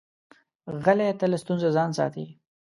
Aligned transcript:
غلی، 0.83 1.09
تل 1.19 1.29
له 1.33 1.37
ستونزو 1.43 1.67
ځان 1.75 1.89
ساتي. 1.97 2.25